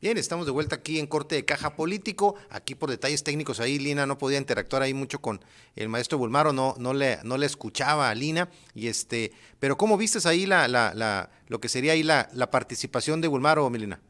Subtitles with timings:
[0.00, 2.34] Bien, estamos de vuelta aquí en Corte de Caja Político.
[2.48, 5.44] Aquí por detalles técnicos ahí Lina no podía interactuar ahí mucho con
[5.76, 8.48] el maestro Bulmaro, no, no le, no le escuchaba a Lina.
[8.74, 12.50] Y este, pero ¿cómo vistes ahí la, la, la, lo que sería ahí la, la
[12.50, 14.00] participación de Bulmaro, Milina?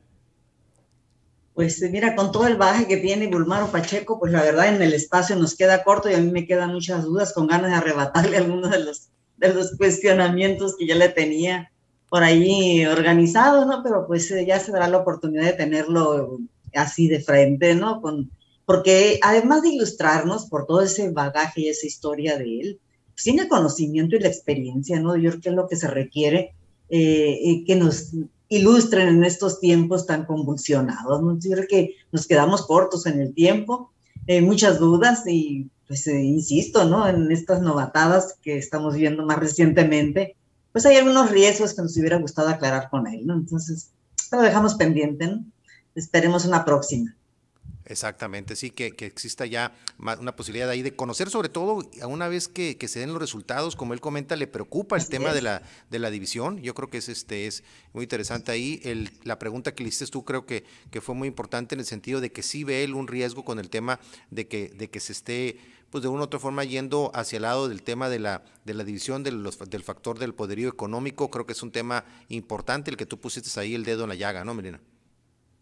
[1.54, 4.94] Pues mira, con todo el baje que tiene Bulmaro Pacheco, pues la verdad en el
[4.94, 8.36] espacio nos queda corto y a mí me quedan muchas dudas con ganas de arrebatarle
[8.36, 11.69] algunos de los, de los cuestionamientos que ya le tenía
[12.10, 13.82] por ahí organizado, ¿no?
[13.82, 16.40] Pero pues eh, ya se dará la oportunidad de tenerlo
[16.74, 18.02] así de frente, ¿no?
[18.02, 18.30] Con,
[18.66, 22.80] porque además de ilustrarnos por todo ese bagaje y esa historia de él,
[23.12, 25.16] pues tiene el conocimiento y la experiencia, ¿no?
[25.16, 26.54] Yo creo que es lo que se requiere
[26.88, 28.12] eh, que nos
[28.48, 31.38] ilustren en estos tiempos tan convulsionados, ¿no?
[31.38, 33.92] Yo creo que nos quedamos cortos en el tiempo,
[34.26, 37.08] eh, muchas dudas y pues insisto, ¿no?
[37.08, 40.36] En estas novatadas que estamos viendo más recientemente,
[40.72, 43.34] pues hay algunos riesgos que nos hubiera gustado aclarar con él, ¿no?
[43.34, 43.90] Entonces,
[44.30, 45.44] lo dejamos pendiente, ¿no?
[45.94, 47.14] Esperemos una próxima.
[47.90, 52.76] Exactamente, sí, que, exista ya una posibilidad ahí de conocer, sobre todo, una vez que,
[52.86, 56.10] se den los resultados, como él comenta, le preocupa el tema de la, de la
[56.10, 56.58] división.
[56.58, 58.80] Yo creo que es, este, es muy interesante ahí.
[58.84, 61.86] El, la pregunta que le hiciste tú creo que, que fue muy importante en el
[61.86, 63.98] sentido de que sí ve él un riesgo con el tema
[64.30, 65.58] de que, de que se esté
[65.90, 68.74] pues de una u otra forma yendo hacia el lado del tema de la, de
[68.74, 73.06] la división del factor del poderío económico, creo que es un tema importante el que
[73.06, 74.80] tú pusiste ahí el dedo en la llaga, ¿no, Melina?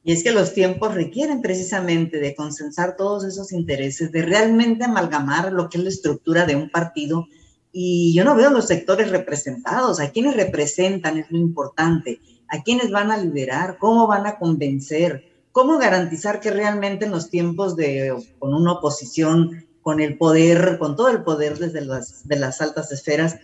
[0.04, 5.52] Y es que los tiempos requieren precisamente de consensar todos esos intereses, de realmente amalgamar
[5.52, 7.26] lo que es la estructura de un partido.
[7.72, 12.90] Y yo no veo los sectores representados, a quienes representan es lo importante, a quienes
[12.90, 18.14] van a liderar, cómo van a convencer, cómo garantizar que realmente en los tiempos de
[18.38, 22.92] con una oposición con el poder, con todo el poder desde las, de las altas
[22.92, 23.36] esferas,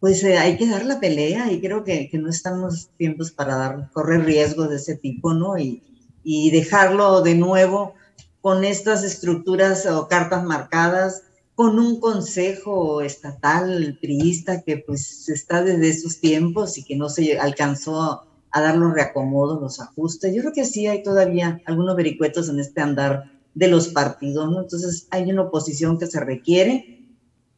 [0.00, 3.90] pues eh, hay que dar la pelea y creo que, no estamos tiempos para dar,
[3.92, 5.56] correr riesgos de ese tipo, ¿no?
[5.56, 5.84] Y,
[6.24, 7.94] y dejarlo de nuevo
[8.40, 11.22] con estas estructuras o cartas marcadas,
[11.54, 17.38] con un consejo estatal priista que pues está desde esos tiempos y que no se
[17.38, 20.34] alcanzó a dar los reacomodos, los ajustes.
[20.34, 24.62] Yo creo que sí hay todavía algunos vericuetos en este andar de los partidos, ¿no?
[24.62, 27.06] Entonces hay una oposición que se requiere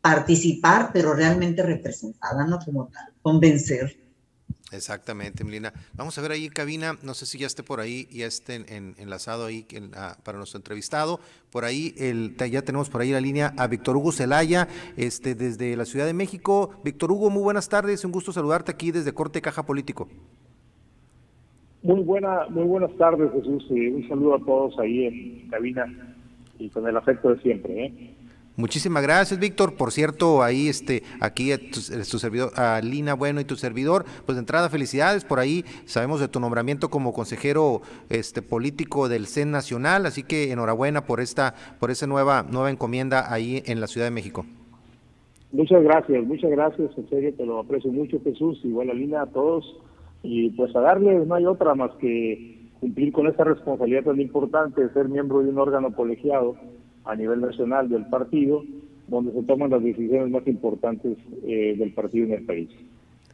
[0.01, 2.59] participar, pero realmente representada, ¿no?
[2.59, 4.07] Como tal, convencer.
[4.73, 5.73] Exactamente, Melina.
[5.95, 8.57] Vamos a ver ahí en cabina, no sé si ya esté por ahí, ya esté
[8.99, 9.67] enlazado ahí
[10.25, 11.21] para nuestro entrevistado.
[11.51, 15.77] Por ahí el, ya tenemos por ahí la línea a Víctor Hugo Celaya, este, desde
[15.77, 16.71] la Ciudad de México.
[16.85, 20.09] Víctor Hugo, muy buenas tardes, un gusto saludarte aquí desde Corte Caja Político.
[21.87, 23.65] Muy buena, muy buenas tardes, Jesús.
[23.71, 25.87] un saludo a todos ahí en cabina
[26.59, 27.85] y con el afecto de siempre.
[27.85, 28.11] ¿eh?
[28.57, 29.77] Muchísimas gracias, Víctor.
[29.77, 34.41] Por cierto, ahí este, aquí tu, servidor, a Lina Bueno y tu servidor, pues de
[34.41, 35.65] entrada felicidades por ahí.
[35.85, 41.21] Sabemos de tu nombramiento como consejero este político del CEN Nacional, así que enhorabuena por
[41.21, 44.45] esta, por esa nueva, nueva encomienda ahí en la Ciudad de México.
[45.53, 49.27] Muchas gracias, muchas gracias, en serio te lo aprecio mucho, Jesús, igual a Lina, a
[49.27, 49.65] todos
[50.27, 54.83] y pues a darle no hay otra más que cumplir con esa responsabilidad tan importante
[54.83, 56.57] de ser miembro de un órgano colegiado
[57.05, 58.65] a nivel nacional del partido,
[59.07, 61.17] donde se toman las decisiones más importantes
[61.47, 62.69] eh, del partido en el país.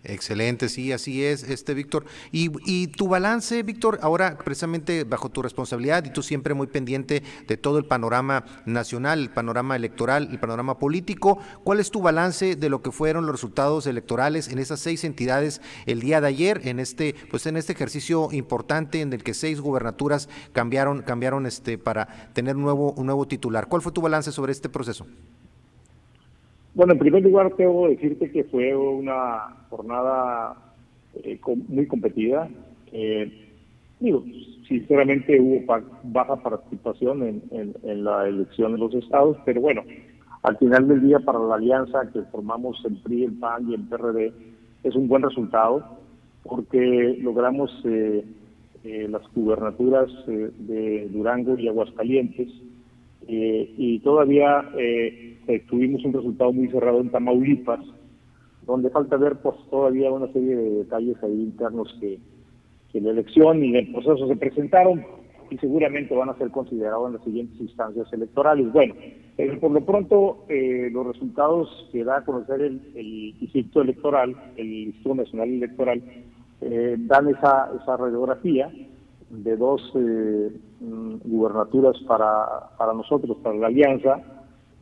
[0.04, 2.04] Excelente, sí, así es, este Víctor.
[2.32, 7.22] Y, y, tu balance, Víctor, ahora precisamente bajo tu responsabilidad y tú siempre muy pendiente
[7.46, 12.56] de todo el panorama nacional, el panorama electoral, el panorama político, ¿cuál es tu balance
[12.56, 16.60] de lo que fueron los resultados electorales en esas seis entidades el día de ayer,
[16.64, 21.78] en este, pues en este ejercicio importante en el que seis gubernaturas cambiaron, cambiaron este
[21.78, 23.68] para tener un nuevo, un nuevo titular?
[23.68, 25.06] ¿Cuál fue tu balance sobre este proceso?
[26.74, 30.56] Bueno, en primer lugar, que decirte que fue una jornada
[31.22, 31.38] eh,
[31.68, 32.48] muy competida.
[32.92, 33.30] Eh,
[34.00, 34.24] digo,
[34.66, 39.82] sinceramente hubo baja participación en, en, la elección de los estados, pero bueno,
[40.42, 43.82] al final del día para la alianza que formamos el PRI, el PAN y el
[43.82, 44.32] PRD
[44.82, 45.98] es un buen resultado
[46.42, 48.24] porque logramos eh,
[48.82, 52.48] las gubernaturas de Durango y Aguascalientes
[53.28, 57.80] y todavía eh, tuvimos un resultado muy cerrado en Tamaulipas,
[58.66, 62.18] donde falta ver pues todavía una serie de detalles ahí internos que,
[62.92, 65.04] que la elección y el proceso se presentaron
[65.50, 68.72] y seguramente van a ser considerados en las siguientes instancias electorales.
[68.72, 68.94] Bueno,
[69.60, 72.80] por lo pronto eh, los resultados que da a conocer el,
[73.40, 76.02] Instituto Electoral, el Instituto Nacional Electoral,
[76.60, 78.70] eh, dan esa, esa radiografía
[79.32, 84.20] de dos mm, gubernaturas para, para nosotros, para la Alianza,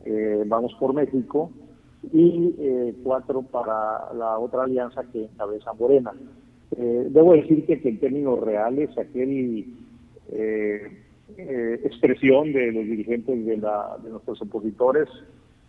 [0.05, 1.51] eh, Vamos por México,
[2.11, 6.11] y eh, cuatro para la otra alianza que encabeza Morena.
[6.75, 9.65] Eh, debo decirte que en términos reales aquel
[11.83, 15.07] expresión de los dirigentes de, la, de nuestros opositores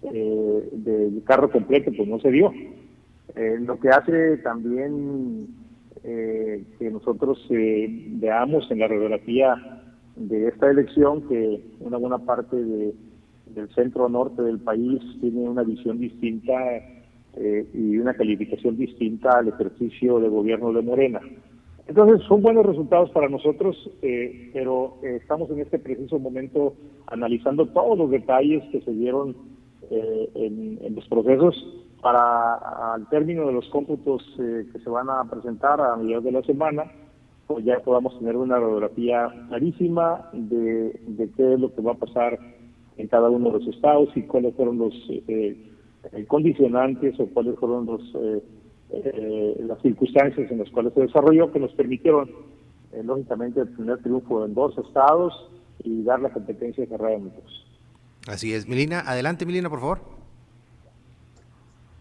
[0.03, 2.53] eh, del carro completo, pues no se dio.
[3.37, 5.47] Eh, lo que hace también
[6.05, 9.83] eh, que nosotros veamos en la radiografía
[10.17, 12.95] de esta elección que una buena parte de,
[13.55, 16.55] del centro norte del país tiene una visión distinta
[17.73, 21.21] y una calificación distinta al ejercicio de gobierno de Morena.
[21.89, 23.75] Entonces son buenos resultados para nosotros,
[24.53, 26.75] pero estamos en este preciso momento
[27.07, 29.35] analizando todos los detalles que se dieron
[29.95, 31.55] eh, en, los procesos
[32.03, 36.33] para al término de los cómputos eh, que se van a presentar a mediados de
[36.33, 36.85] la semana,
[37.47, 41.01] pues ya podamos tener una radiografía clarísima de,
[41.37, 42.39] qué es lo que va a pasar
[42.97, 45.57] en cada uno de los estados y cuáles fueron los eh,
[46.27, 48.03] condicionantes o cuáles fueron los
[49.67, 52.31] las circunstancias en las cuales se desarrolló que nos permitieron
[53.03, 55.33] lógicamente tener triunfo en dos estados
[55.83, 57.67] y dar la competencia que dos.
[58.29, 58.69] Así es.
[58.69, 60.22] Milina, adelante Milina, por favor.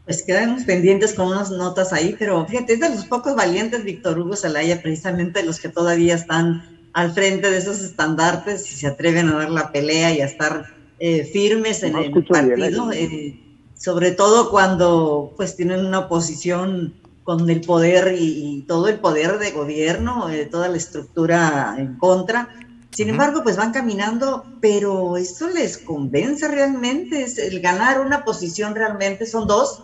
[0.06, 4.20] Pues quedamos pendientes con unas notas ahí, pero fíjate, es de los pocos valientes, Víctor
[4.20, 9.30] Hugo Salaya, precisamente los que todavía están al frente de esos estandartes y se atreven
[9.30, 10.66] a dar la pelea y a estar
[11.00, 13.04] eh, firmes en el partido, ¿eh?
[13.04, 13.40] Eh,
[13.78, 16.94] sobre todo cuando pues tienen una oposición
[17.24, 22.50] con el poder y, y todo el poder de gobierno, toda la estructura en contra,
[22.92, 27.24] sin embargo, pues van caminando, pero ¿eso les convence realmente?
[27.24, 29.26] ¿Es el ganar una posición realmente?
[29.26, 29.84] Son dos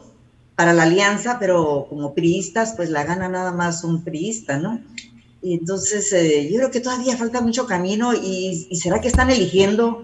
[0.58, 4.82] para la alianza, pero como priistas, pues la gana nada más un priista, ¿no?
[5.40, 9.30] Y entonces eh, yo creo que todavía falta mucho camino y, y será que están
[9.30, 10.04] eligiendo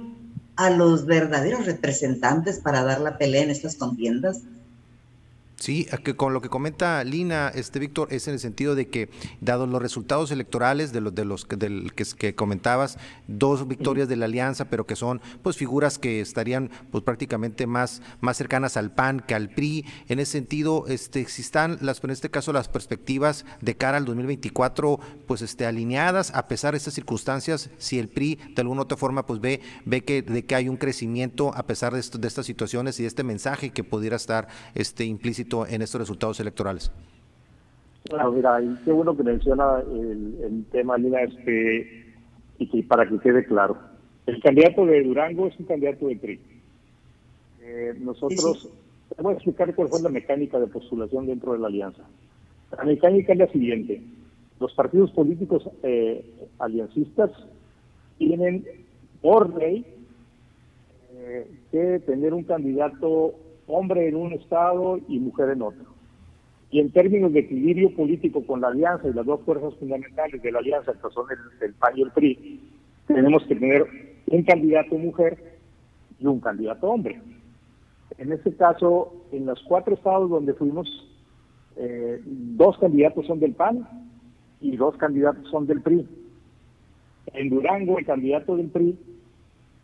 [0.55, 4.41] a los verdaderos representantes para dar la pelea en estas contiendas.
[5.63, 9.07] Sí, que con lo que comenta Lina, este Víctor, es en el sentido de que,
[9.39, 12.97] dados los resultados electorales de los de los del, que, que, comentabas,
[13.29, 18.01] dos victorias de la alianza, pero que son pues figuras que estarían pues prácticamente más,
[18.19, 19.85] más cercanas al PAN que al PRI.
[20.09, 24.99] En ese sentido, este, existan las, en este caso, las perspectivas de cara al 2024,
[25.27, 28.97] pues este, alineadas, a pesar de estas circunstancias, si el PRI de alguna u otra
[28.97, 32.27] forma pues ve, ve que, de que hay un crecimiento a pesar de, esto, de
[32.27, 36.91] estas situaciones y de este mensaje que pudiera estar este implícito en estos resultados electorales?
[38.09, 42.05] Claro, mira, qué bueno que menciona el, tema, Lina, este,
[42.57, 43.77] y que para que quede claro.
[44.25, 46.39] El candidato de Durango es un candidato de PRI.
[47.61, 48.69] Eh, nosotros,
[49.17, 52.03] voy a explicar cuál fue la mecánica de postulación dentro de la alianza.
[52.77, 54.01] La mecánica es la siguiente.
[54.59, 56.25] Los partidos políticos eh,
[56.59, 57.31] aliancistas
[58.17, 58.65] tienen
[59.21, 59.85] por ley
[61.13, 63.35] eh, que tener un candidato
[63.67, 65.85] hombre en un estado y mujer en otro.
[66.71, 70.51] Y en términos de equilibrio político con la alianza y las dos fuerzas fundamentales de
[70.51, 71.25] la alianza, que son
[71.61, 72.59] el, PAN y el PRI,
[73.07, 73.85] tenemos que tener
[74.27, 75.59] un candidato mujer
[76.19, 77.21] y un candidato hombre.
[78.17, 80.87] En este caso, en los cuatro estados donde fuimos,
[81.75, 83.87] eh, dos candidatos son del PAN
[84.61, 86.07] y dos candidatos son del PRI.
[87.33, 88.97] En Durango, el candidato del PRI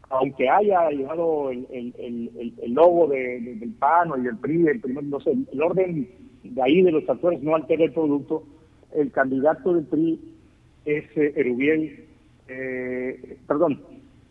[0.09, 5.19] aunque haya llevado el, el, el, logo del PAN y del PRI, el, primer, no
[5.19, 6.09] sé, el orden
[6.43, 8.43] de ahí de los actores no altera el producto,
[8.93, 10.19] el candidato del PRI
[10.85, 12.05] es eh, Erubiel,
[12.47, 13.81] eh, perdón,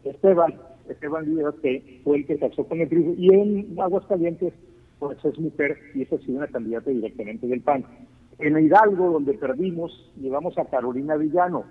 [0.05, 0.55] Esteban,
[0.89, 4.53] Esteban Díaz, que fue el que casó con el PRI, y en Aguascalientes,
[4.99, 7.85] pues es mujer y esa ha una candidata directamente del PAN.
[8.41, 11.65] En Hidalgo, donde perdimos, llevamos a Carolina Villano,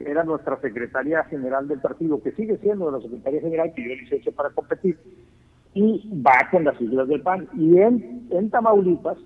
[0.00, 4.32] que era nuestra secretaria general del partido, que sigue siendo la secretaria general, pidió licencia
[4.32, 4.96] para competir,
[5.74, 7.46] y va con las siglas del PAN.
[7.54, 9.18] Y en, en Tamaulipas,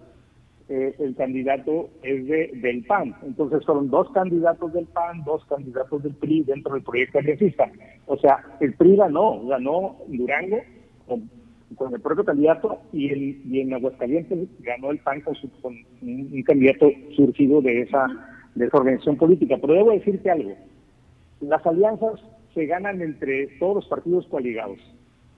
[0.69, 3.15] eh, el candidato es de, del PAN.
[3.23, 7.71] Entonces fueron dos candidatos del PAN, dos candidatos del PRI dentro del proyecto aliancista.
[8.07, 10.59] O sea, el PRI ganó, ganó Durango
[11.07, 16.43] con, el propio candidato y, el, y en Aguascalientes ganó el PAN con, con un
[16.43, 18.09] candidato surgido de esa
[18.55, 19.57] de organización política.
[19.61, 20.55] Pero debo decirte algo,
[21.41, 22.21] las alianzas
[22.55, 24.79] se ganan entre todos los partidos coaligados.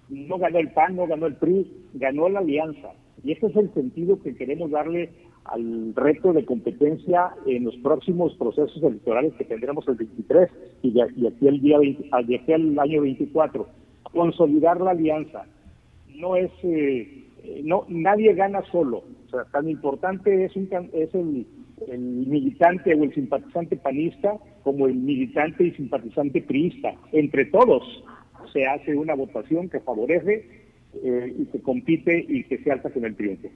[0.08, 2.92] No ganó el PAN, no ganó el PRI, ganó la alianza.
[3.24, 5.10] Y ese es el sentido que queremos darle
[5.44, 10.50] al reto de competencia en los próximos procesos electorales que tendremos el 23
[10.82, 13.66] y de, aquí el día de aquí al año 24.
[14.12, 15.44] Consolidar la alianza.
[16.14, 17.26] No es, eh,
[17.64, 19.02] no, nadie gana solo.
[19.26, 21.46] O sea, tan importante es, un, es el,
[21.88, 26.94] el militante o el simpatizante panista como el militante y simpatizante priista.
[27.12, 27.82] Entre todos
[28.52, 30.48] se hace una votación que favorece
[31.02, 33.48] eh, y que compite y que se alza con el triunfo.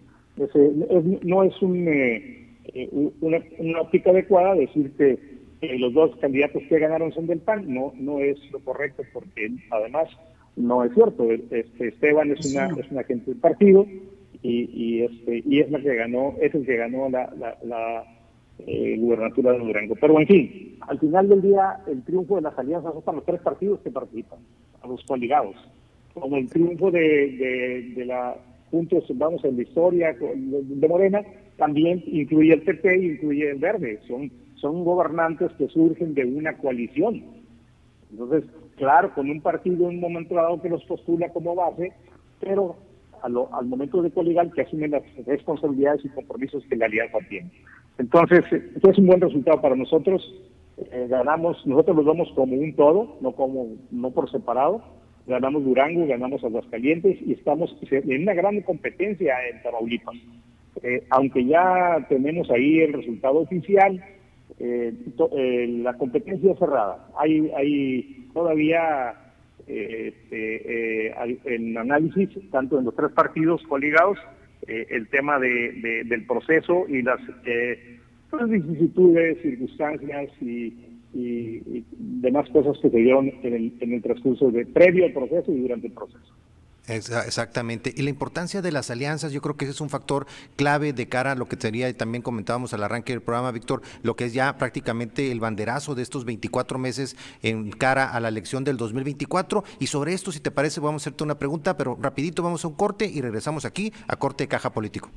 [1.23, 2.89] no es un, eh, eh,
[3.21, 5.19] una, óptica adecuada decir que
[5.79, 10.09] los dos candidatos que ganaron son del PAN, no, no es lo correcto porque además
[10.57, 11.31] no es cierto.
[11.31, 13.87] Este, Esteban es una, es un agente del partido
[14.43, 17.33] y, y, este, y es la que ganó, es el que ganó la,
[17.65, 18.05] la,
[18.67, 19.95] eh, gubernatura de Durango.
[20.01, 23.27] Pero en fin, al final del día, el triunfo de las alianzas son para los
[23.27, 24.39] tres partidos que participan,
[24.83, 25.57] a los coligados.
[26.15, 28.37] Como el triunfo de, de, la
[28.71, 31.23] Juntos Vamos en la Historia de Morena,
[31.57, 34.01] también incluye el PP incluye el Verde.
[34.07, 37.23] Son, son gobernantes que surgen de una coalición.
[38.11, 38.45] Entonces,
[38.77, 41.93] claro, con un partido en un momento dado que los postula como base,
[42.41, 42.77] pero
[43.23, 47.51] al momento de coligar que asumen las responsabilidades y compromisos que la alianza tiene.
[47.99, 50.23] Entonces, esto es un buen resultado para nosotros.
[50.79, 54.83] Eh, ganamos, nosotros los vemos como un todo, no como no por separado.
[55.27, 60.17] Ganamos Durango, ganamos Aguascalientes y estamos en una gran competencia en Tamaulipas.
[60.83, 64.03] Eh, aunque ya tenemos ahí el resultado oficial,
[64.59, 64.95] eh,
[65.83, 67.07] la competencia cerrada.
[67.19, 69.15] Hay, hay todavía
[69.69, 74.19] en análisis, tanto en los tres partidos coligados,
[74.67, 77.99] eh, el tema de, del proceso y las eh,
[78.31, 84.65] pues, vicisitudes, circunstancias y, demás cosas que se dieron en el, en el transcurso de
[84.65, 86.33] previo al proceso y durante el proceso.
[86.91, 87.93] Exactamente.
[87.97, 91.09] Y la importancia de las alianzas, yo creo que ese es un factor clave de
[91.09, 94.27] cara a lo que sería, y también comentábamos al arranque del programa, Víctor, lo que
[94.27, 98.77] es ya prácticamente el banderazo de estos 24 meses en cara a la elección del
[98.77, 99.65] 2024.
[99.79, 102.69] Y sobre esto, si te parece, vamos a hacerte una pregunta, pero rapidito vamos a
[102.69, 105.11] un corte y regresamos aquí a Corte de Caja Político.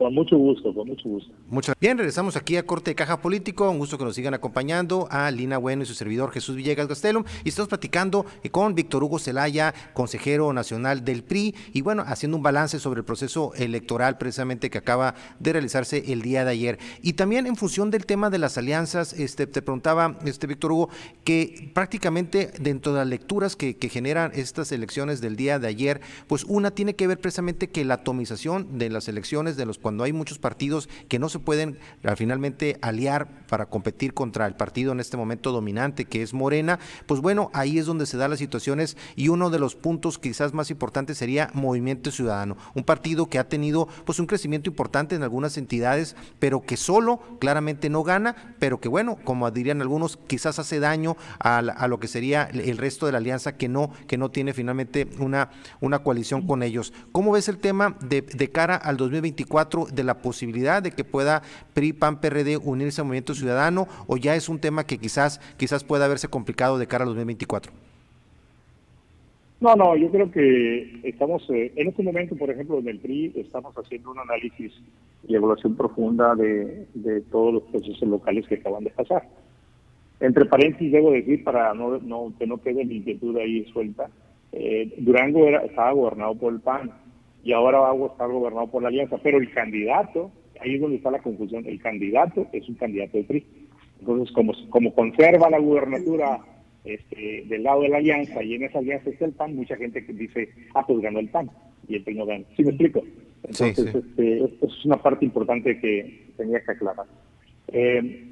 [0.00, 1.30] Con mucho gusto, con mucho gusto.
[1.50, 3.68] Muchas bien, regresamos aquí a Corte de Caja Político.
[3.68, 7.22] Un gusto que nos sigan acompañando a Lina Bueno y su servidor Jesús Villegas Gastelum.
[7.44, 12.42] Y estamos platicando con Víctor Hugo Zelaya, consejero nacional del PRI, y bueno, haciendo un
[12.42, 16.78] balance sobre el proceso electoral precisamente que acaba de realizarse el día de ayer.
[17.02, 20.88] Y también en función del tema de las alianzas, este, te preguntaba, este Víctor Hugo,
[21.24, 26.44] que prácticamente dentro de las lecturas que generan estas elecciones del día de ayer, pues
[26.44, 30.12] una tiene que ver precisamente que la atomización de las elecciones de los cuando hay
[30.12, 31.76] muchos partidos que no se pueden
[32.14, 37.20] finalmente aliar para competir contra el partido en este momento dominante que es Morena, pues
[37.20, 40.70] bueno, ahí es donde se dan las situaciones y uno de los puntos quizás más
[40.70, 45.58] importantes sería Movimiento Ciudadano, un partido que ha tenido pues un crecimiento importante en algunas
[45.58, 50.78] entidades, pero que solo claramente no gana, pero que bueno, como dirían algunos, quizás hace
[50.78, 54.54] daño a, lo que sería el resto de la alianza que no, que no tiene
[54.54, 56.92] finalmente una, una coalición con ellos.
[57.10, 61.42] ¿Cómo ves el tema de cara al 2024 de la posibilidad de que pueda
[61.74, 65.84] PRI, PAN, PRD unirse al Movimiento Ciudadano o ya es un tema que quizás, quizás
[65.84, 67.72] pueda verse complicado de cara al 2024?
[69.60, 73.32] No, no, yo creo que estamos, eh, en este momento, por ejemplo, en el PRI,
[73.36, 74.72] estamos haciendo un análisis
[75.28, 76.86] y evaluación profunda de,
[77.30, 79.28] todos los procesos locales que acaban de pasar.
[80.18, 84.08] Entre paréntesis, debo decir, para no, no que no quede mi inquietud ahí suelta,
[84.52, 86.90] eh, Durango era, estaba gobernado por el PAN,
[87.42, 90.30] y ahora va a estar gobernado por la alianza, pero el candidato,
[90.60, 93.46] ahí es donde está la confusión, el candidato es un candidato de PRI.
[94.00, 96.40] Entonces, como, como conserva la gubernatura
[96.84, 100.00] este, del lado de la alianza y en esa alianza está el PAN, mucha gente
[100.00, 101.50] dice, ah, pues ganó el PAN
[101.88, 102.44] y el PRI no gana.
[102.56, 103.02] ¿Sí me explico?
[103.42, 107.06] Entonces, Este, esto es una parte importante que tenía que aclarar.
[107.68, 108.26] Eh,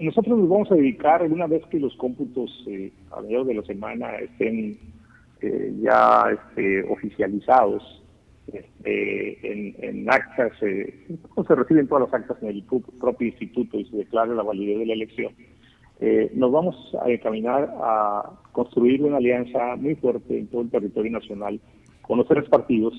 [0.00, 3.62] nosotros nos vamos a dedicar, una vez que los cómputos eh, a mediados de la
[3.62, 4.78] semana estén
[5.40, 7.99] eh, ya este, oficializados,
[8.52, 11.08] este, en, actas, eh,
[11.46, 14.86] se reciben todas las actas en el propio instituto y se declara la validez de
[14.86, 15.32] la elección,
[16.02, 21.12] eh, nos vamos a encaminar a construir una alianza muy fuerte en todo el territorio
[21.12, 21.60] nacional
[22.00, 22.94] con los tres partidos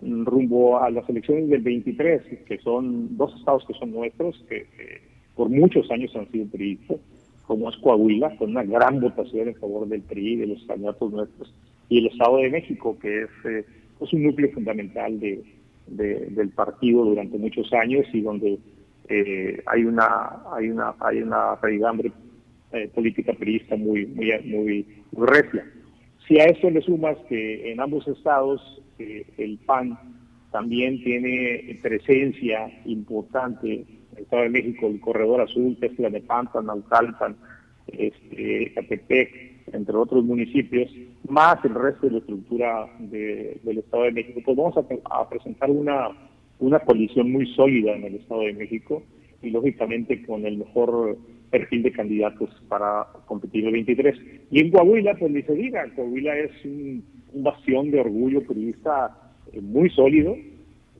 [0.00, 4.66] mm, rumbo a las elecciones del 23, que son dos estados que son nuestros, que,
[5.36, 6.78] por muchos años han sido PRI,
[7.46, 11.54] como es Coahuila, con una gran votación en favor del PRI, de los candidatos nuestros,
[11.90, 13.64] y el Estado de México, que es eh,
[14.00, 15.42] es un núcleo fundamental de,
[15.86, 18.58] del partido durante muchos años y donde
[19.08, 22.12] eh, hay una hay una hay una raigambre
[22.72, 24.86] eh, política periodista muy muy muy.
[26.26, 29.98] Si a eso le sumas que en ambos estados eh, el PAN
[30.52, 33.86] también tiene presencia importante en
[34.16, 37.36] el Estado de México, el corredor azul, Tesla de Pampa, Naucalpan,
[37.86, 40.90] este, Catepec, entre otros municipios,
[41.28, 46.08] más el resto de la estructura del Estado de México, pues vamos a, presentar una,
[46.58, 49.02] una coalición muy sólida en el Estado de México
[49.42, 51.16] y lógicamente con el mejor
[51.50, 54.16] perfil de candidatos para competir el 23.
[54.50, 59.16] Y en Coahuila, pues ni se diga, Coahuila es un, bastión de orgullo periodista
[59.52, 60.34] eh, muy sólido.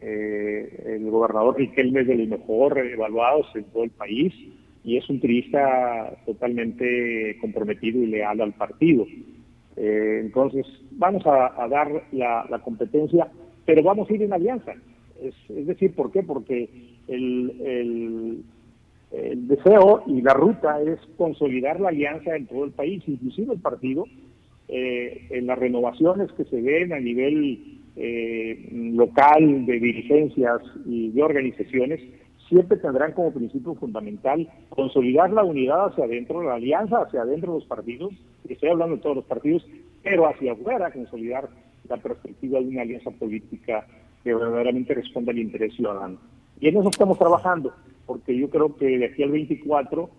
[0.01, 4.33] Eh, el gobernador Riquelme es de los mejor evaluados en todo el país
[4.89, 9.07] y es un trista totalmente comprometido y leal al partido.
[9.77, 13.29] Eh, entonces, vamos a, dar la, competencia,
[13.67, 14.73] pero vamos a ir en alianza.
[15.23, 16.23] Es, decir, ¿por qué?
[16.23, 16.71] Porque
[17.07, 18.43] el,
[19.11, 24.07] deseo y la ruta es consolidar la alianza en todo el país, inclusive el partido,
[24.69, 31.23] eh, en las renovaciones que se ven a nivel eh, local de dirigencias y de
[31.23, 32.01] organizaciones,
[32.49, 37.59] siempre tendrán como principio fundamental consolidar la unidad hacia adentro, la alianza hacia adentro de
[37.61, 38.13] los partidos,
[38.49, 39.67] estoy hablando de todos los partidos,
[40.03, 41.49] pero hacia afuera consolidar
[41.89, 43.87] la perspectiva de una alianza política
[44.25, 46.19] que verdaderamente responda al interés ciudadano.
[46.61, 47.73] Y en eso estamos trabajando,
[48.07, 50.11] porque yo creo que de aquí al 24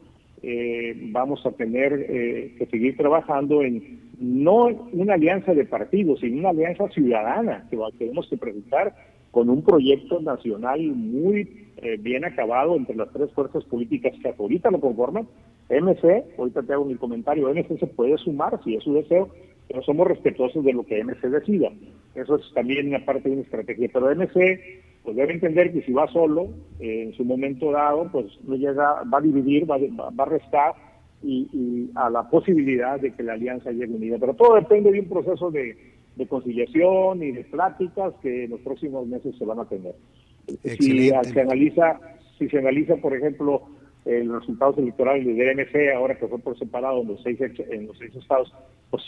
[0.41, 6.39] eh, vamos a tener eh, que seguir trabajando en no una alianza de partidos, sino
[6.39, 8.93] una alianza ciudadana que tenemos que presentar
[9.31, 14.71] con un proyecto nacional muy eh, bien acabado entre las tres fuerzas políticas que ahorita
[14.71, 15.27] lo conforman.
[15.69, 19.29] MC, ahorita te hago mi comentario, MC se puede sumar si es su deseo,
[19.67, 21.69] pero somos respetuosos de lo que MC decida.
[22.15, 23.89] Eso es también una parte de una estrategia.
[23.93, 24.59] Pero MC
[25.03, 29.03] pues debe entender que si va solo, eh, en su momento dado, pues no llega,
[29.03, 30.73] va a dividir, va, va a restar
[31.23, 34.17] y, a la posibilidad de que la alianza llegue unida.
[34.19, 35.77] Pero todo depende de un proceso de,
[36.19, 39.95] de conciliación y de pláticas que en los próximos meses se van a tener.
[40.63, 41.99] Si se analiza,
[42.37, 43.63] si se analiza, por ejemplo,
[44.05, 47.97] los resultados electorales de DNC, ahora que fue por separado en los seis en los
[47.97, 48.53] seis estados,
[48.89, 49.01] pues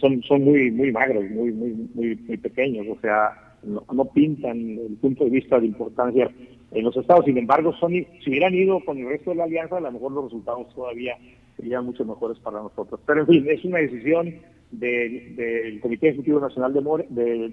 [0.00, 4.56] son son muy muy magros, muy muy muy muy pequeños, o sea, no, no pintan
[4.58, 6.28] el punto de vista de importancia
[6.72, 7.24] en los estados.
[7.24, 10.12] Sin embargo, son si hubieran ido con el resto de la alianza, a lo mejor
[10.12, 11.16] los resultados todavía
[11.56, 13.00] serían mucho mejores para nosotros.
[13.06, 14.34] Pero en fin, es una decisión
[14.70, 16.80] del Comité Ejecutivo Nacional de,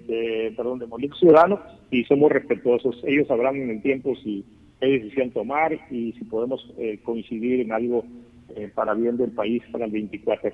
[0.06, 3.02] de, perdón, de Movimiento Ciudadano y somos respetuosos.
[3.04, 4.44] Ellos sabrán en el tiempo si
[4.80, 8.04] qué decisión tomar y si podemos eh, coincidir en algo
[8.54, 10.52] eh, para bien del país para el 24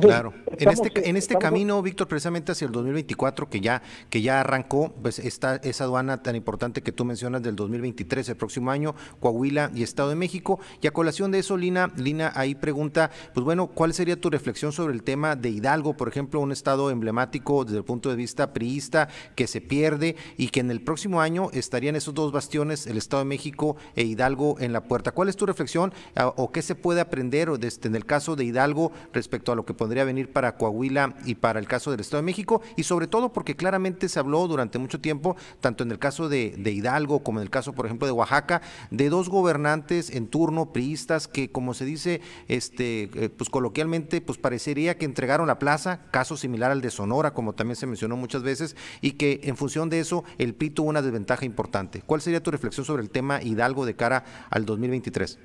[0.00, 0.32] claro.
[0.58, 4.92] En este, en este camino, Víctor, precisamente hacia el 2024, que ya, que ya arrancó,
[5.02, 9.70] pues está esa aduana tan importante que tú mencionas del 2023, el próximo año, Coahuila
[9.74, 10.60] y Estado de México.
[10.80, 14.72] Y a colación de eso, Lina, Lina ahí pregunta, pues bueno, ¿cuál sería tu reflexión
[14.72, 18.52] sobre el tema de Hidalgo, por ejemplo, un estado emblemático desde el punto de vista
[18.52, 22.96] priista que se pierde y que en el próximo año estarían esos dos bastiones, el
[22.96, 25.12] Estado de México e Hidalgo en la puerta?
[25.12, 25.92] ¿Cuál es tu reflexión
[26.36, 29.74] o qué se puede aprender este, en el caso de Hidalgo respecto a lo que
[29.74, 33.32] podría venir para Coahuila y para el caso del Estado de México, y sobre todo
[33.32, 37.44] porque claramente se habló durante mucho tiempo, tanto en el caso de, Hidalgo como en
[37.44, 41.84] el caso, por ejemplo, de Oaxaca, de dos gobernantes en turno, priistas, que como se
[41.84, 46.90] dice, este, eh, pues coloquialmente, pues parecería que entregaron la plaza, caso similar al de
[46.90, 50.70] Sonora, como también se mencionó muchas veces, y que en función de eso el PRI
[50.70, 52.02] tuvo una desventaja importante.
[52.02, 55.38] ¿Cuál sería tu reflexión sobre el tema Hidalgo de cara al 2023?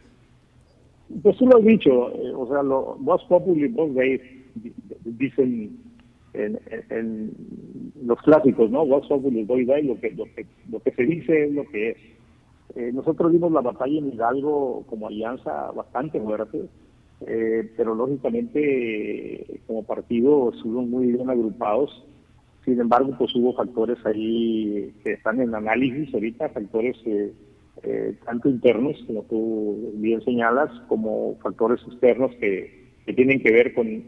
[1.24, 4.22] Pues tú lo has dicho, eh, o sea, lo, Voz Populi, Voz Dei,
[5.04, 5.78] dicen
[6.34, 7.32] en,
[8.04, 8.86] los clásicos, ¿no?
[8.86, 11.89] Voz Populi, Voz Dei, lo que, lo, que, lo que se dice es lo que
[11.89, 11.98] es.
[12.76, 16.65] Eh, nosotros dimos la batalla en Hidalgo como alianza bastante fuerte,
[17.26, 22.06] eh, pero lógicamente como partido estuvimos muy bien agrupados.
[22.65, 26.98] Sin embargo, pues hubo factores ahí que están en análisis ahorita, factores
[27.84, 32.78] eh, tanto internos, como tú bien señalas, como factores externos que,
[33.15, 34.06] tienen que ver con el,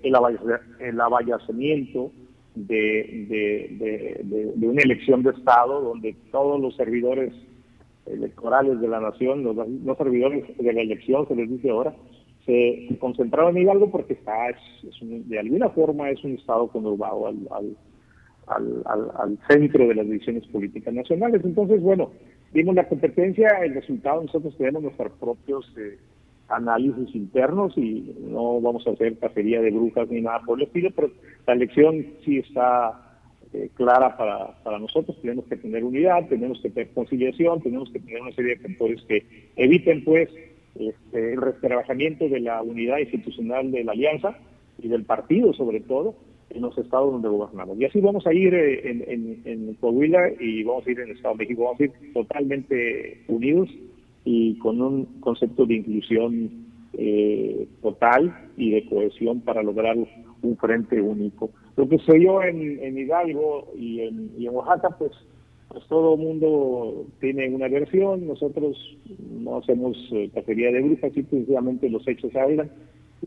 [0.79, 2.11] el avallacimiento
[2.53, 7.33] de, de, una elección de Estado donde todos los servidores
[8.05, 11.95] electorales de la nación, los, servidores de la elección, se les dice ahora,
[12.45, 14.57] se, concentraron en algo porque está, es,
[15.01, 17.37] de alguna forma es un Estado conurbado al,
[18.47, 21.41] al, al, centro de las decisiones políticas nacionales.
[21.43, 22.11] Entonces, bueno,
[22.53, 25.97] Vimos la competencia, el resultado, nosotros tenemos nuestros propios eh,
[26.49, 30.89] análisis internos y no vamos a hacer cacería de brujas ni nada por el estilo,
[30.93, 31.11] pero
[31.47, 33.11] la elección sí está
[33.53, 35.17] eh, clara para, nosotros.
[35.21, 39.01] Tenemos que tener unidad, tenemos que tener conciliación, tenemos que tener una serie de factores
[39.03, 40.29] que eviten, pues,
[40.75, 44.37] este, el retrabajamiento de la unidad institucional de la alianza
[44.77, 46.15] y del partido, sobre todo,
[46.53, 47.79] en los estados donde gobernamos.
[47.79, 51.15] Y así vamos a ir eh, en, en, Coahuila y vamos a ir en el
[51.15, 53.69] Estado de México, vamos a ir totalmente unidos
[54.23, 56.49] y con un concepto de inclusión
[56.93, 61.49] eh, total y de cohesión para lograr un frente único.
[61.75, 65.11] Lo que se dio en, Hidalgo y en, en Oaxaca, pues,
[65.69, 68.77] pues todo el mundo tiene una versión, nosotros
[69.39, 72.69] no hacemos eh, cacería de brujas, simplemente los hechos hablan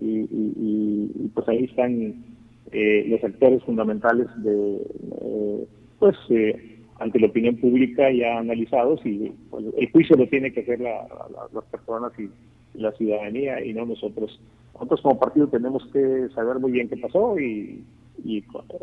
[0.00, 2.34] y pues ahí están
[2.72, 5.66] eh, los actores fundamentales de, eh,
[5.98, 10.61] pues, eh, ante la opinión pública ya analizados y pues, el juicio lo tiene que
[10.61, 12.29] hacer las personas y,
[12.74, 14.40] la ciudadanía y no nosotros.
[14.74, 17.85] Nosotros como partido tenemos que saber muy bien qué pasó y,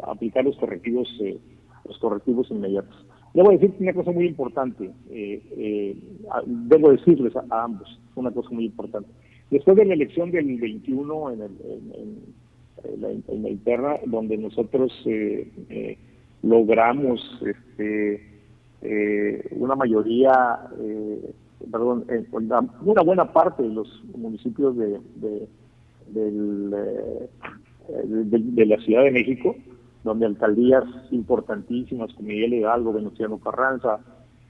[0.04, 1.38] aplicar los correctivos, eh,
[1.86, 3.06] los correctivos inmediatos.
[3.34, 5.96] Debo decir una cosa muy importante, eh,
[6.46, 9.10] debo decirles a, ambos una cosa muy importante.
[9.50, 12.20] Después de la elección del 21 en, en,
[13.00, 15.98] la, interna, donde nosotros eh,
[16.44, 18.28] logramos este,
[19.52, 20.60] una mayoría,
[21.72, 22.06] perdón,
[22.84, 25.00] una buena parte de los municipios de,
[28.28, 29.56] de la Ciudad de México,
[30.04, 34.00] donde alcaldías importantísimas como Miguel Hidalgo, Venustiano Carranza,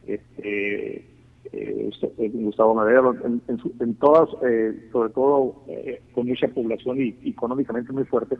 [0.08, 1.06] este,
[1.52, 7.92] eh, este Gustavo Madero, en, todas, eh, sobre todo eh, con mucha población y, económicamente
[7.92, 8.40] muy fuertes,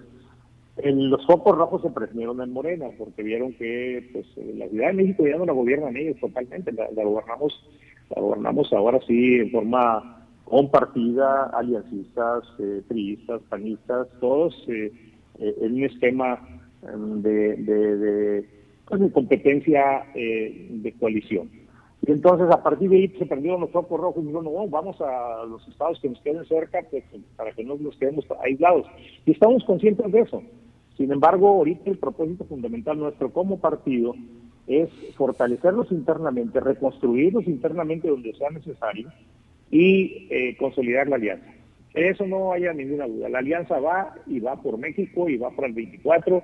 [0.78, 4.94] en los focos rojos se prendieron en Morena, porque vieron que pues, la Ciudad de
[4.94, 7.54] México ya no la gobiernan ellos totalmente, la, gobernamos
[8.16, 12.82] la gobernamos ahora sí en forma compartida, aliancistas, eh,
[13.50, 16.40] panistas, todos en un esquema
[16.82, 18.46] de, de, de,
[18.88, 21.50] pues, competencia eh, de coalición.
[22.04, 25.00] Y entonces a partir de ahí se prendieron los focos rojos y dijeron, no, vamos
[25.02, 26.84] a los estados que nos queden cerca
[27.36, 28.88] para que no nos quedemos aislados.
[29.26, 30.42] Y estamos conscientes de eso.
[30.98, 34.14] Sin embargo, ahorita el propósito fundamental nuestro como partido
[34.68, 39.10] es fortalecerlos internamente, reconstruirlos internamente donde sea necesario
[39.70, 41.48] y eh, consolidar la alianza.
[41.94, 43.30] Eso no haya ninguna duda.
[43.30, 46.42] La alianza va y va por México y va para el 24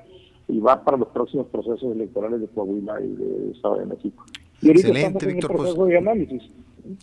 [0.50, 4.26] y va para los próximos procesos electorales de Coahuila y de Estado de México.
[4.62, 5.56] Y Excelente, Víctor.
[5.56, 6.44] Pues, de análisis.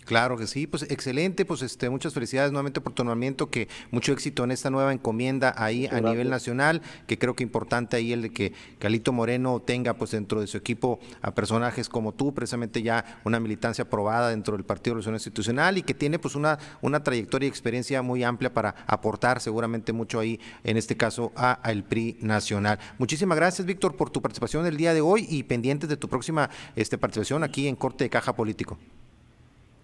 [0.04, 4.12] Claro que sí, pues excelente, pues este muchas felicidades nuevamente por tu nombramiento, que mucho
[4.12, 8.22] éxito en esta nueva encomienda ahí a nivel nacional, que creo que importante ahí el
[8.22, 12.82] de que Calito Moreno tenga pues dentro de su equipo a personajes como tú, precisamente
[12.82, 16.58] ya una militancia aprobada dentro del Partido de Revolución Institucional y que tiene pues una,
[16.80, 21.60] una trayectoria y experiencia muy amplia para aportar seguramente mucho ahí, en este caso, a,
[21.70, 22.78] el PRI nacional.
[22.98, 26.50] Muchísimas gracias, Víctor, por tu participación el día de hoy y pendientes de tu próxima
[26.76, 28.78] este, participación aquí en Corte de Caja Político.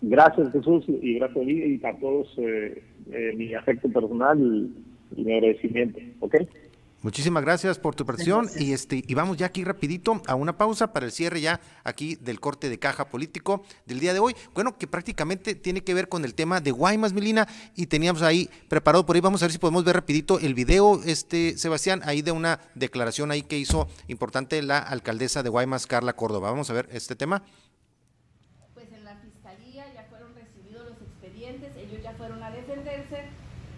[0.03, 2.83] Gracias Jesús y gracias a y para todos eh,
[3.13, 5.99] eh, mi afecto personal y, mi agradecimiento.
[6.21, 6.37] ¿Ok?
[7.03, 10.93] Muchísimas gracias por tu participación y este y vamos ya aquí rapidito a una pausa
[10.93, 14.35] para el cierre ya aquí del corte de caja político del día de hoy.
[14.55, 18.51] Bueno, que prácticamente tiene que ver con el tema de Guaymas, Milina, y teníamos ahí
[18.69, 22.21] preparado por ahí, vamos a ver si podemos ver rapidito el video, este Sebastián, ahí
[22.21, 26.51] de una declaración ahí que hizo importante la alcaldesa de Guaymas, Carla Córdoba.
[26.51, 27.43] Vamos a ver este tema.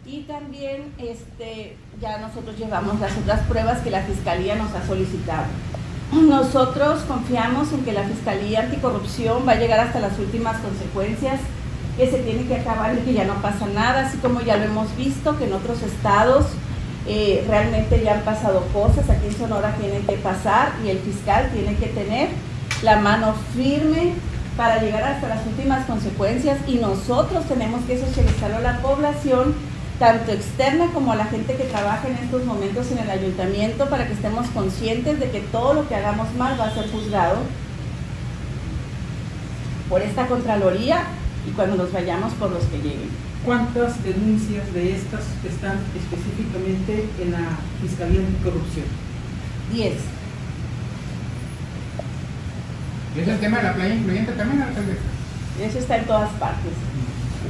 [0.04, 5.44] Y también este, ya nosotros llevamos las otras pruebas que la Fiscalía nos ha solicitado.
[6.12, 11.40] Nosotros confiamos en que la Fiscalía Anticorrupción va a llegar hasta las últimas consecuencias,
[11.96, 14.64] que se tiene que acabar y que ya no pasa nada, así como ya lo
[14.64, 16.46] hemos visto que en otros estados
[17.06, 21.50] eh, realmente ya han pasado cosas, aquí en Sonora tienen que pasar y el fiscal
[21.52, 22.30] tiene que tener
[22.82, 24.14] la mano firme
[24.56, 29.54] para llegar hasta las últimas consecuencias y nosotros tenemos que socializarlo a la población
[29.98, 34.06] tanto externa como a la gente que trabaja en estos momentos en el ayuntamiento para
[34.06, 37.38] que estemos conscientes de que todo lo que hagamos mal va a ser juzgado
[39.88, 41.04] por esta Contraloría
[41.46, 43.10] y cuando nos vayamos por los que lleguen.
[43.44, 48.86] ¿Cuántas denuncias de estas están específicamente en la Fiscalía de Corrupción?
[49.72, 49.98] Diez.
[53.16, 54.96] ¿Y es el tema de la playa incluyente también, alcalde?
[55.60, 56.72] Eso está en todas partes.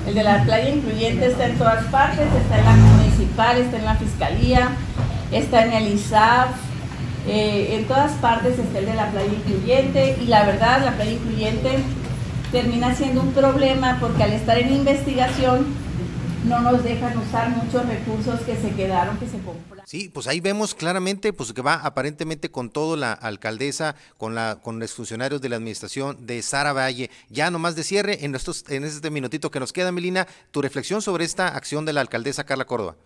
[0.07, 3.85] El de la playa incluyente está en todas partes, está en la municipal, está en
[3.85, 4.69] la fiscalía,
[5.31, 6.51] está en el ISAF,
[7.29, 11.12] eh, en todas partes está el de la playa incluyente y la verdad la playa
[11.12, 11.79] incluyente
[12.51, 15.67] termina siendo un problema porque al estar en investigación
[16.47, 19.71] no nos dejan usar muchos recursos que se quedaron, que se compraron.
[19.85, 24.59] Sí, pues ahí vemos claramente pues que va aparentemente con todo la alcaldesa, con la
[24.62, 27.11] con los funcionarios de la administración de Sara Valle.
[27.31, 31.03] Ya nomás de cierre en estos en este minutito que nos queda, Melina, tu reflexión
[31.03, 32.97] sobre esta acción de la alcaldesa Carla Córdoba.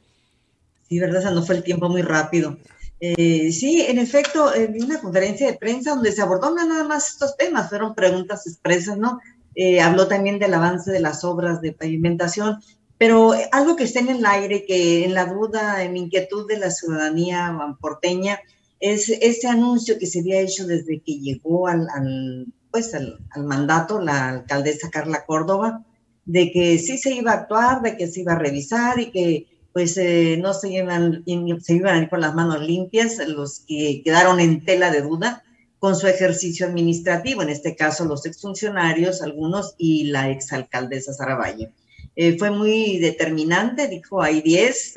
[0.88, 2.56] Sí, verdad, nos fue el tiempo muy rápido.
[3.00, 7.36] Eh, sí, en efecto, en una conferencia de prensa donde se abordó nada más estos
[7.36, 9.20] temas, fueron preguntas expresas, ¿no?
[9.54, 12.60] Eh, habló también del avance de las obras de pavimentación
[12.98, 16.70] pero algo que está en el aire, que en la duda, en inquietud de la
[16.70, 18.40] ciudadanía porteña,
[18.80, 24.28] es este anuncio que se había hecho desde que llegó al, pues al, mandato la
[24.28, 25.84] alcaldesa Carla Córdoba,
[26.24, 29.46] de que sí se iba a actuar, de que se iba a revisar y que
[29.72, 31.22] pues eh, no se iban,
[31.60, 35.44] se iban a ir con las manos limpias los que quedaron en tela de duda
[35.78, 41.72] con su ejercicio administrativo, en este caso los exfuncionarios, algunos, y la exalcaldesa Sara Valle.
[42.16, 44.94] Eh, fue muy determinante, dijo, hay 10,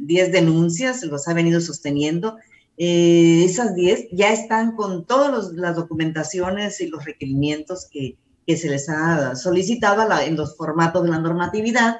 [0.00, 2.38] 10 denuncias, los ha venido sosteniendo.
[2.76, 8.16] esas 10 ya están con todas las documentaciones y los requerimientos que,
[8.46, 11.98] que se les ha solicitado en los formatos de la normatividad,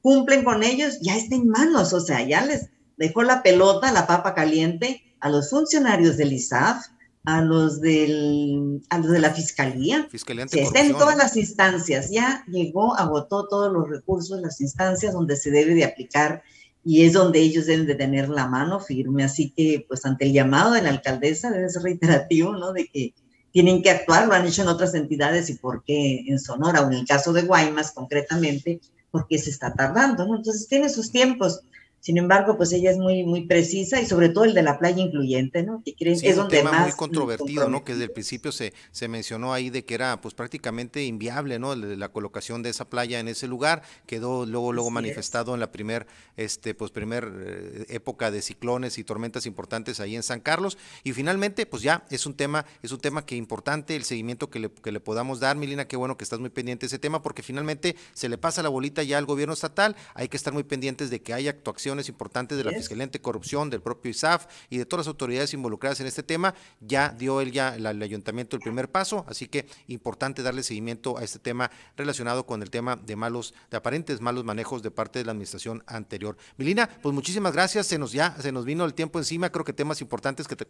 [0.00, 4.06] cumplen con ellos, ya está en manos, o sea, ya les dejó la pelota, la
[4.06, 6.86] papa caliente a los funcionarios del ISAF,
[7.24, 10.06] a los, del, a los de la Fiscalía.
[10.10, 15.14] Fiscalía Se está en todas las instancias, ya llegó, agotó todos los recursos, las instancias
[15.14, 16.42] donde se debe de aplicar
[16.84, 19.24] y es donde ellos deben de tener la mano firme.
[19.24, 22.72] Así que, pues, ante el llamado de la alcaldesa, debe ser reiterativo, ¿no?
[22.72, 23.14] De que
[23.52, 26.86] tienen que actuar, lo han hecho en otras entidades y por qué en Sonora o
[26.88, 30.36] en el caso de Guaymas concretamente, por qué se está tardando, ¿no?
[30.36, 31.60] Entonces tiene sus tiempos.
[32.04, 35.02] Sin embargo, pues ella es muy, muy precisa y sobre todo el de la playa
[35.02, 35.80] incluyente, ¿no?
[35.82, 37.82] Que creen, es, un tema muy controvertido, ¿no?
[37.82, 41.74] Que desde el principio se, se mencionó ahí de que era pues prácticamente inviable, ¿no?
[41.74, 46.06] La, colocación de esa playa en ese lugar quedó luego luego manifestado en la primer
[46.36, 51.12] este pues primer eh, época de ciclones y tormentas importantes ahí en San Carlos y
[51.12, 54.70] finalmente pues ya es un tema es un tema que importante el seguimiento que le,
[54.70, 57.42] que le podamos dar, Milina, qué bueno que estás muy pendiente de ese tema porque
[57.42, 61.08] finalmente se le pasa la bolita ya al gobierno estatal, hay que estar muy pendientes
[61.08, 65.06] de que haya actuación importantes de la Fiscalía Corrupción, del propio ISAF y de todas
[65.06, 66.54] las autoridades involucradas en este tema.
[66.80, 71.24] Ya dio él ya el, ayuntamiento el primer paso, así que importante darle seguimiento a
[71.24, 75.24] este tema relacionado con el tema de malos, de aparentes malos manejos de parte de
[75.24, 76.36] la administración anterior.
[76.56, 79.72] Milina, pues muchísimas gracias, se nos ya, se nos vino el tiempo encima, creo que
[79.72, 80.64] temas importantes que te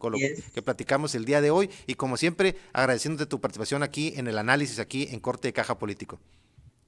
[0.54, 4.38] que platicamos el día de hoy y como siempre agradeciéndote tu participación aquí en el
[4.38, 6.18] análisis aquí en Corte de Caja Político.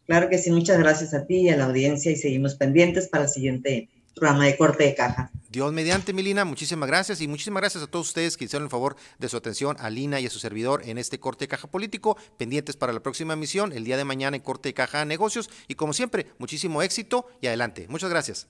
[0.07, 3.25] Claro que sí, muchas gracias a ti y a la audiencia y seguimos pendientes para
[3.25, 5.31] el siguiente programa de corte de caja.
[5.51, 8.97] Dios mediante, Milina, muchísimas gracias y muchísimas gracias a todos ustedes que hicieron el favor
[9.19, 12.17] de su atención a Lina y a su servidor en este corte de caja político,
[12.39, 15.75] pendientes para la próxima emisión, el día de mañana en corte de caja negocios y
[15.75, 17.87] como siempre, muchísimo éxito y adelante.
[17.89, 18.49] Muchas gracias.